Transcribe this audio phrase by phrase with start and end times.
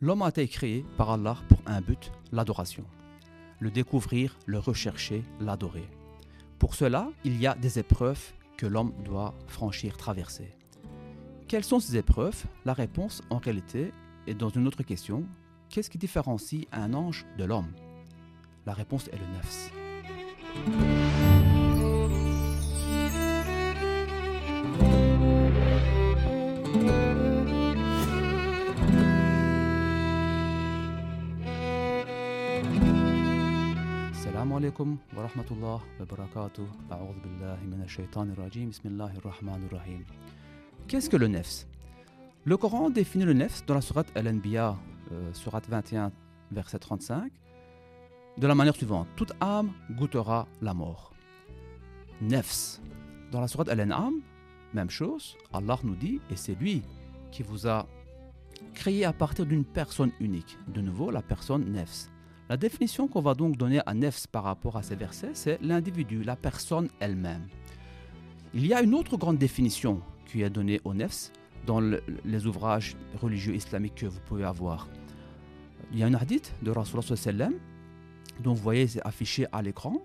[0.00, 2.84] L'homme a été créé par Allah pour un but, l'adoration.
[3.58, 5.88] Le découvrir, le rechercher, l'adorer.
[6.60, 10.54] Pour cela, il y a des épreuves que l'homme doit franchir, traverser.
[11.48, 12.44] Quelles sont ces épreuves?
[12.64, 13.92] La réponse, en réalité,
[14.28, 15.24] est dans une autre question.
[15.68, 17.72] Qu'est-ce qui différencie un ange de l'homme?
[18.66, 19.72] La réponse est le nefs.
[34.57, 40.05] عليكم ورحمة الله وبركاته أعوذ بالله من الشيطان الرجيم بسم الله الرحمن الرحيم
[40.87, 41.67] Qu'est-ce que le nefs
[42.43, 44.75] Le Coran définit le nefs dans la sourate Al-Anbiya,
[45.11, 46.11] euh, sourate 21,
[46.51, 47.31] verset 35,
[48.37, 51.13] de la manière suivante Toute âme goûtera la mort.
[52.21, 52.81] Nefs.
[53.31, 54.15] Dans la sourate Al-An'am,
[54.73, 56.81] même chose, Allah nous dit, et c'est lui
[57.31, 57.85] qui vous a
[58.73, 60.57] créé à partir d'une personne unique.
[60.67, 62.09] De nouveau, la personne nefs.
[62.48, 66.22] La définition qu'on va donc donner à Nefs par rapport à ces versets, c'est l'individu,
[66.22, 67.46] la personne elle-même.
[68.54, 71.30] Il y a une autre grande définition qui est donnée au Nefs
[71.66, 74.88] dans les ouvrages religieux islamiques que vous pouvez avoir.
[75.92, 77.52] Il y a un hadith de Rasulullah sallam
[78.42, 80.02] dont vous voyez c'est affiché à l'écran.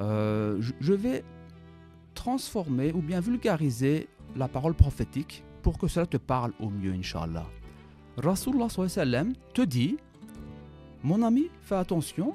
[0.00, 1.22] Euh, je vais
[2.14, 7.46] transformer ou bien vulgariser la parole prophétique pour que cela te parle au mieux, Inch'Allah.
[8.16, 9.98] Rasulullah sallam te dit
[11.02, 12.34] mon ami, fais attention,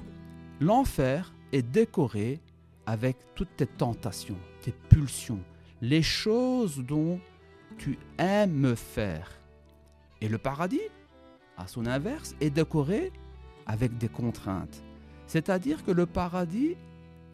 [0.60, 2.40] l'enfer est décoré
[2.86, 5.40] avec toutes tes tentations, tes pulsions,
[5.80, 7.20] les choses dont
[7.78, 9.30] tu aimes faire.
[10.20, 10.80] Et le paradis,
[11.56, 13.12] à son inverse, est décoré
[13.66, 14.82] avec des contraintes.
[15.26, 16.76] C'est-à-dire que le paradis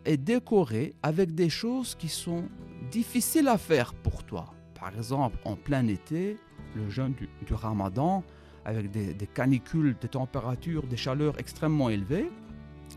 [0.04, 2.44] est décoré avec des choses qui sont
[2.90, 4.54] difficiles à faire pour toi.
[4.78, 6.38] Par exemple, en plein été,
[6.74, 8.22] le jeûne du, du ramadan,
[8.68, 12.30] avec des, canicules, des températures, des chaleurs extrêmement élevées,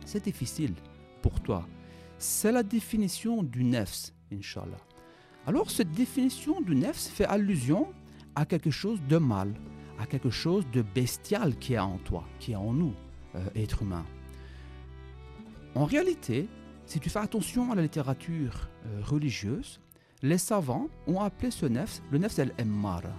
[0.06, 0.74] c'est difficile
[1.22, 1.66] pour toi.
[2.18, 4.84] C'est la définition du nefs, Inch'Allah.
[5.48, 7.88] Alors cette définition du nefs fait allusion
[8.36, 9.54] à quelque chose de mal,
[9.98, 12.94] à quelque chose de bestial qui est en toi, qui est en nous,
[13.36, 14.06] euh, êtres humains.
[15.74, 16.50] En réalité,
[16.86, 19.80] si tu fais attention à la littérature euh, religieuse,
[20.22, 23.16] les savants ont appelé ce nefs le nefs el-emmara.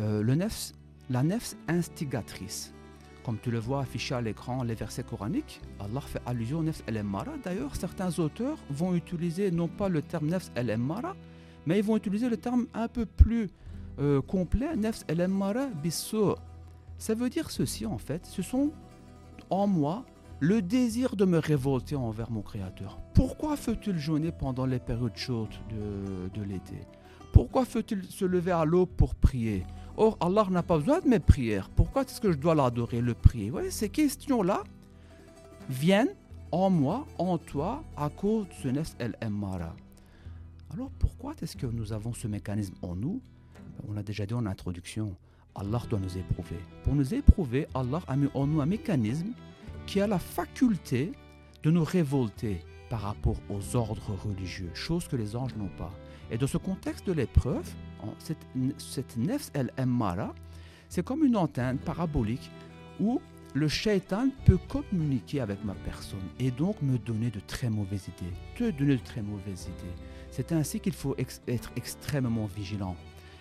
[0.00, 0.72] Euh, le nefs
[1.10, 2.72] la nefs instigatrice.
[3.24, 6.82] Comme tu le vois affiché à l'écran, les versets coraniques, Allah fait allusion au nefs
[6.88, 7.32] el-emmara.
[7.44, 11.14] D'ailleurs, certains auteurs vont utiliser non pas le terme nefs el-emmara,
[11.66, 13.48] mais ils vont utiliser le terme un peu plus
[14.00, 16.36] euh, complet, nefs el-emmara bisso.
[16.98, 18.72] Ça veut dire ceci en fait, ce sont
[19.50, 20.04] en moi
[20.40, 22.98] le désir de me révolter envers mon Créateur.
[23.14, 26.80] Pourquoi faut-il jeûner pendant les périodes chaudes de, de l'été?
[27.32, 29.64] Pourquoi faut-il se lever à l'aube pour prier?
[29.96, 31.70] Or, Allah n'a pas besoin de mes prières.
[31.70, 33.50] Pourquoi est-ce que je dois l'adorer, le prier?
[33.70, 34.64] Ces questions-là
[35.68, 36.14] viennent
[36.50, 39.74] en moi, en toi, à cause de ce nefs el-emmara.
[40.72, 43.20] Alors, pourquoi est-ce que nous avons ce mécanisme en nous?
[43.88, 45.16] On l'a déjà dit en introduction.
[45.54, 46.58] Allah doit nous éprouver.
[46.84, 49.32] Pour nous éprouver, Allah a mis en nous un mécanisme
[49.86, 51.12] qui a la faculté
[51.62, 55.90] de nous révolter par rapport aux ordres religieux, chose que les anges n'ont pas.
[56.32, 57.70] Et dans ce contexte de l'épreuve,
[58.18, 58.46] cette,
[58.78, 60.34] cette nefs el-emmara,
[60.88, 62.50] c'est comme une antenne parabolique
[62.98, 63.20] où
[63.52, 68.32] le shaitan peut communiquer avec ma personne et donc me donner de très mauvaises idées,
[68.56, 69.92] te donner de très mauvaises idées.
[70.30, 72.96] C'est ainsi qu'il faut être extrêmement vigilant,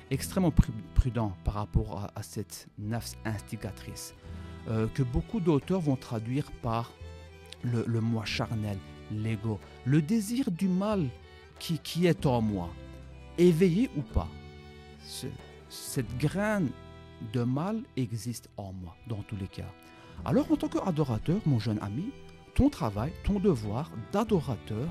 [0.09, 0.53] extrêmement
[0.93, 4.13] prudent par rapport à, cette nefs instigatrice,
[4.67, 6.91] euh, que beaucoup d'auteurs vont traduire par
[7.63, 8.77] le moi charnel,
[9.11, 11.07] l'ego, le désir du mal
[11.61, 12.69] qui, est en moi
[13.37, 14.27] éveillé ou pas,
[15.69, 16.69] cette graine
[17.33, 19.71] de mal existe en moi, dans tous les cas.
[20.25, 22.11] Alors en tant qu'adorateur, mon jeune ami,
[22.55, 24.89] ton travail, ton devoir d'adorateur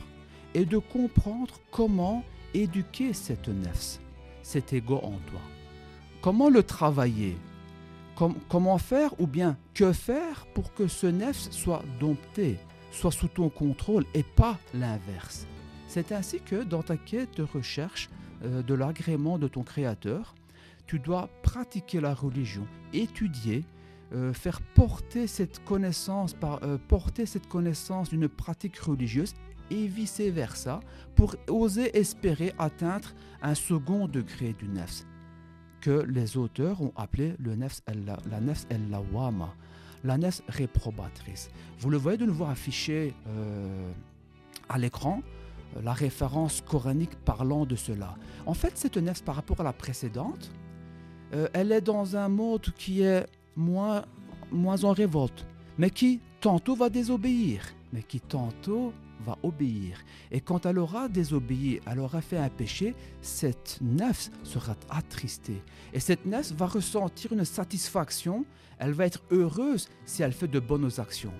[0.55, 4.01] est de comprendre comment éduquer cette nefs,
[4.43, 5.41] cet ego en toi.
[6.23, 7.37] Comment le travailler?
[8.49, 12.59] Comment faire ou bien que faire pour que ce nefs soit dompté,
[12.93, 15.47] soit sous ton contrôle et pas l'inverse?
[15.91, 18.11] C'est ainsi que dans ta quête de recherche
[18.45, 20.37] euh, de l'agrément de ton Créateur,
[20.87, 23.65] tu dois pratiquer la religion, étudier,
[24.13, 29.35] euh, faire porter cette connaissance par euh, porter cette connaissance d'une pratique religieuse
[29.73, 30.79] et vice versa
[31.17, 33.09] pour oser espérer atteindre
[33.43, 35.05] un second degré du nefs
[35.81, 37.83] que les auteurs ont appelé le nefs
[38.31, 39.57] la nefs el-lawama,
[40.05, 41.51] la nefs réprobatrice.
[41.81, 43.13] Vous le voyez de nouveau affiché
[44.69, 45.23] à l'écran
[45.83, 48.17] la référence coranique parlant de cela.
[48.47, 50.51] En fait, cette nefs par rapport à la précédente,
[51.33, 53.27] euh, elle est dans un mode qui est
[53.57, 54.05] moins
[54.51, 55.47] moins en révolte,
[55.79, 57.63] mais qui tantôt va désobéir,
[57.93, 58.93] mais qui tantôt
[59.25, 59.99] va obéir.
[60.31, 65.63] Et quand elle aura désobéi, elle aura fait un péché, cette nefs sera attristée.
[65.93, 68.45] Et cette nefs va ressentir une satisfaction,
[68.79, 71.35] elle va être heureuse si elle fait de bonnes actions.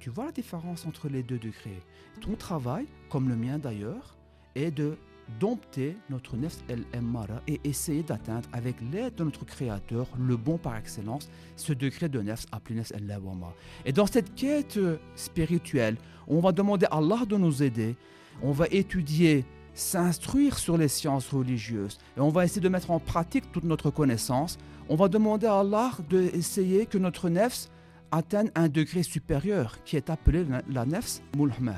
[0.00, 1.82] Tu vois la différence entre les deux degrés.
[2.20, 4.16] Ton travail, comme le mien d'ailleurs,
[4.54, 4.96] est de
[5.40, 10.56] dompter notre nefs el mara et essayer d'atteindre avec l'aide de notre créateur, le bon
[10.56, 13.52] par excellence, ce degré de nefs appelé nefs el lawama.
[13.84, 14.78] Et dans cette quête
[15.16, 15.96] spirituelle,
[16.26, 17.96] on va demander à Allah de nous aider,
[18.42, 22.98] on va étudier, s'instruire sur les sciences religieuses et on va essayer de mettre en
[22.98, 24.58] pratique toute notre connaissance.
[24.88, 27.68] On va demander à Allah d'essayer que notre nefs
[28.10, 31.74] atteigne un degré supérieur qui est appelé la nefs mulhma.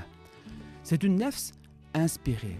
[0.82, 1.52] C'est une nefs
[1.94, 2.56] inspirée.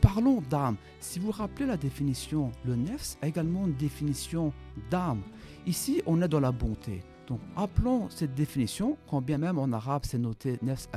[0.00, 0.76] Parlons d'âme.
[1.00, 4.52] Si vous vous rappelez la définition, le nefs a également une définition
[4.90, 5.22] d'âme.
[5.66, 7.02] Ici, on est dans la bonté.
[7.26, 10.88] Donc, appelons cette définition, quand bien même en arabe c'est noté nefs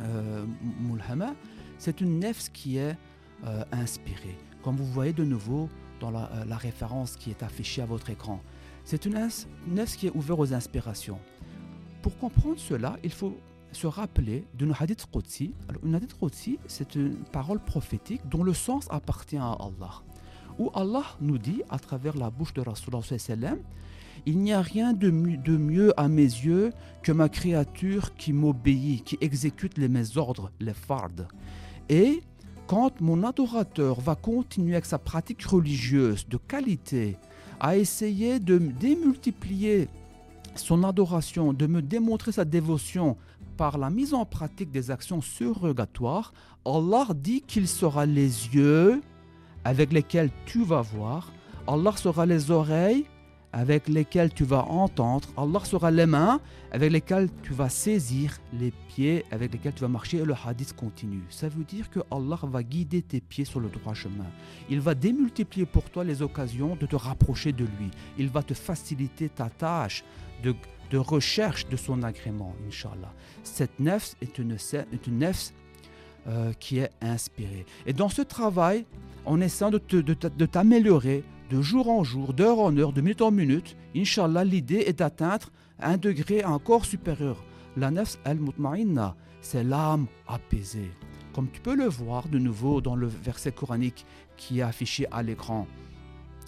[0.00, 1.34] al-mulhama,
[1.78, 2.96] c'est une nefs qui est
[3.44, 4.36] euh, inspirée.
[4.62, 5.68] Comme vous voyez de nouveau
[6.00, 8.40] dans la, euh, la référence qui est affichée à votre écran,
[8.84, 9.28] c'est une
[9.66, 11.18] nefs qui est ouverte aux inspirations.
[12.02, 13.36] Pour comprendre cela, il faut
[13.72, 15.06] se rappeler d'une hadith
[15.84, 20.02] une hadith Qudsi, c'est une parole prophétique dont le sens appartient à Allah.
[20.58, 23.58] Où Allah nous dit, à travers la bouche de Rasulullah sallam,
[24.26, 26.72] il n'y a rien de, de mieux à mes yeux
[27.02, 31.28] que ma créature qui m'obéit, qui exécute les mes ordres, les fardes.
[31.88, 32.22] Et
[32.66, 37.16] quand mon adorateur va continuer avec sa pratique religieuse de qualité,
[37.60, 39.88] à essayer de démultiplier
[40.54, 43.16] son adoration, de me démontrer sa dévotion
[43.56, 46.32] par la mise en pratique des actions surrogatoires,
[46.64, 49.00] Allah dit qu'il sera les yeux
[49.64, 51.32] avec lesquels tu vas voir,
[51.66, 53.04] Allah sera les oreilles
[53.52, 56.40] avec lesquelles tu vas entendre, Allah sera les mains
[56.70, 60.74] avec lesquelles tu vas saisir, les pieds avec lesquels tu vas marcher et le hadith
[60.74, 61.22] continue.
[61.30, 64.26] Ça veut dire que Allah va guider tes pieds sur le droit chemin.
[64.68, 67.90] Il va démultiplier pour toi les occasions de te rapprocher de lui.
[68.18, 70.04] Il va te faciliter ta tâche
[70.42, 73.12] de recherche de son agrément, Inch'Allah.
[73.42, 74.56] Cette nefs est une,
[75.08, 75.52] nefs
[76.26, 77.66] euh, qui est inspirée.
[77.86, 78.84] Et dans ce travail,
[79.24, 79.78] en essayant de,
[80.46, 84.98] t'améliorer de jour en jour, d'heure en heure, de minute en minute, Inch'Allah, l'idée est
[84.98, 85.50] d'atteindre
[85.80, 87.42] un degré encore supérieur.
[87.76, 90.90] La nefs al-mutma'inna, c'est l'âme apaisée.
[91.32, 94.04] Comme tu peux le voir de nouveau dans le verset coranique
[94.36, 95.66] qui est affiché à l'écran.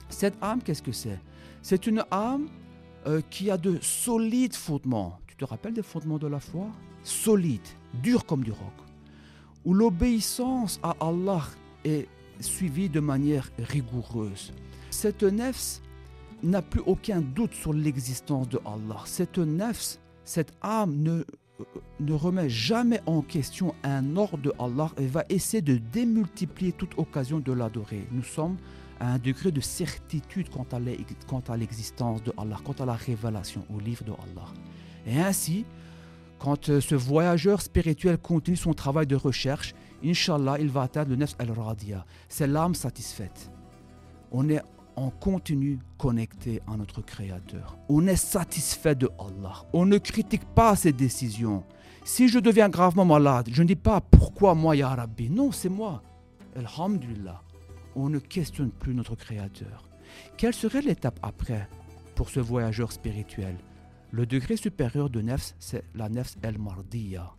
[0.09, 1.21] Cette âme, qu'est-ce que c'est?
[1.63, 2.49] C'est une âme
[3.07, 5.19] euh, qui a de solides fondements.
[5.27, 6.67] Tu te rappelles des fondements de la foi?
[7.05, 7.61] Solides,
[8.03, 8.75] durs comme du roc.
[9.65, 11.45] Où l'obéissance à Allah
[11.85, 12.09] est
[12.41, 14.53] suivie de manière rigoureuse.
[15.01, 15.81] Cette nefs
[16.43, 19.01] n'a plus aucun doute sur l'existence de Allah.
[19.07, 21.65] Cette nefs, cette âme ne, euh,
[22.01, 26.99] ne remet jamais en question un ordre de Allah et va essayer de démultiplier toute
[26.99, 28.07] occasion de l'adorer.
[28.13, 28.59] Nous sommes
[29.01, 30.67] un degré de certitude quant
[31.49, 34.49] à l'existence de Allah, quant à la révélation au livre de Allah.
[35.07, 35.65] Et ainsi,
[36.39, 39.73] quand euh, ce voyageur spirituel continue son travail de recherche,
[40.05, 42.05] Inch'Allah, il va atteindre le Nefs al-Radia.
[42.29, 43.51] C'est l'âme satisfaite.
[44.31, 44.61] On est
[45.01, 47.79] en continu connecté à notre Créateur.
[47.89, 49.65] On est satisfait de Allah.
[49.73, 51.65] On ne critique pas ses décisions.
[52.05, 55.31] Si je deviens gravement malade, je ne dis pas pourquoi moi, Ya Rabbi?
[55.31, 56.03] Non, c'est moi.
[56.57, 57.43] Alhamdulillah
[57.97, 59.89] on ne questionne plus notre Créateur.
[60.37, 61.69] Quelle serait l'étape après
[62.15, 63.57] pour ce voyageur spirituel?
[64.13, 67.33] Le degré supérieur de nefs, c'est la nefs el-mardiya,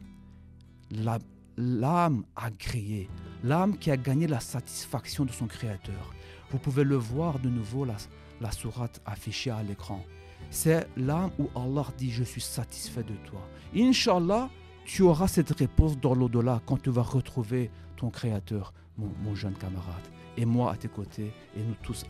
[1.58, 3.10] l'âme agréée,
[3.44, 6.14] l'âme qui a gagné la satisfaction de son Créateur.
[6.52, 10.04] Vous pouvez le voir de nouveau, la, sourate affichée à l'écran.
[10.50, 13.42] C'est l'âme où Allah dit Je suis satisfait de toi.
[13.76, 14.50] Inch'Allah,
[14.86, 20.08] tu auras cette réponse dans l'au-delà quand tu vas retrouver ton Créateur, mon jeune camarade
[20.38, 22.06] et moi à tes côtés, et nous tous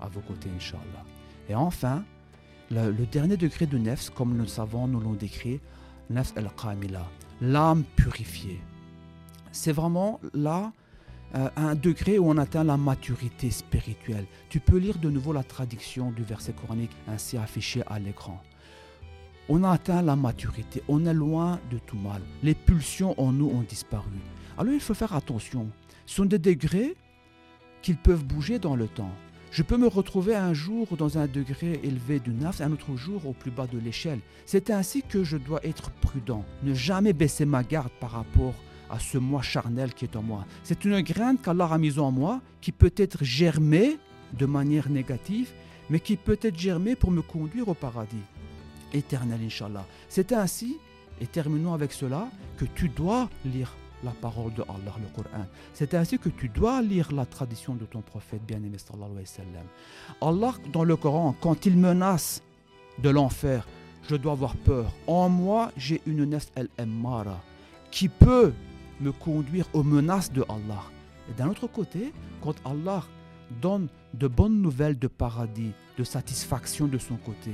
[0.00, 1.04] à, vos côtés, Inch'Allah.
[1.48, 2.04] Et enfin,
[2.70, 5.60] le, dernier degré de nefs, comme nous le savons, nous l'ont décrit,
[6.10, 7.06] nefs al-qamila,
[7.40, 8.60] l'âme purifiée.
[9.52, 10.72] C'est vraiment là
[11.34, 14.24] euh, un degré où on atteint la maturité spirituelle.
[14.48, 18.40] Tu peux lire de nouveau la traduction du verset coranique ainsi affiché à l'écran.
[19.50, 22.22] On a atteint la maturité, on est loin de tout mal.
[22.42, 24.10] Les pulsions en nous ont disparu.
[24.56, 25.68] Alors il faut faire attention.
[26.06, 26.96] Ce sont des degrés
[27.82, 29.12] qu'ils peuvent bouger dans le temps.
[29.50, 33.26] Je peux me retrouver un jour dans un degré élevé du nafs, un autre jour
[33.26, 34.20] au plus bas de l'échelle.
[34.46, 38.54] C'est ainsi que je dois être prudent, ne jamais baisser ma garde par rapport
[38.90, 40.44] à ce moi charnel qui est en moi.
[40.62, 43.98] C'est une graine qu'Allah a mise en moi qui peut être germée
[44.32, 45.52] de manière négative,
[45.90, 48.16] mais qui peut être germée pour me conduire au paradis.
[48.92, 49.84] éternelle, Inch'Allah.
[50.08, 50.78] C'est ainsi,
[51.20, 55.46] et terminons avec cela, que tu dois lire la parole de Allah, le Coran.
[55.74, 58.76] C'est ainsi que tu dois lire la tradition de ton prophète bien-aimé.
[60.20, 62.42] Allah, dans le Coran, quand il menace
[63.02, 63.66] de l'enfer,
[64.08, 64.92] je dois avoir peur.
[65.06, 67.40] En moi, j'ai une nefs el-emmara
[67.90, 68.52] qui peut
[69.00, 70.82] me conduire aux menaces de Allah.
[71.30, 72.12] Et d'un autre côté,
[72.42, 73.02] quand Allah
[73.60, 77.52] donne de bonnes nouvelles de paradis, de satisfaction de son côté,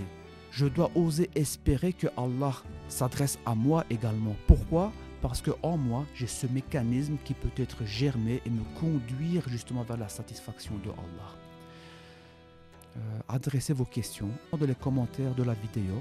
[0.51, 2.55] je dois oser espérer que Allah
[2.89, 4.37] s'adresse à moi également.
[4.47, 4.93] Pourquoi?
[5.21, 9.83] Parce que en moi, j'ai ce mécanisme qui peut être germé et me conduire justement
[9.83, 11.35] vers la satisfaction de Allah.
[12.97, 16.01] Euh, adressez vos questions dans les commentaires de la vidéo.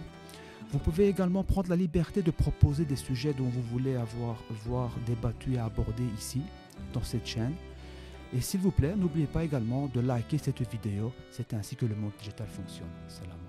[0.72, 4.92] Vous pouvez également prendre la liberté de proposer des sujets dont vous voulez avoir voir
[5.06, 6.42] débattu et abordé ici,
[6.94, 7.54] dans cette chaîne.
[8.36, 11.14] Et s'il vous plaît, n'oubliez pas également de liker cette vidéo.
[11.30, 12.88] C'est ainsi que le monde digital fonctionne.
[13.08, 13.43] Salam.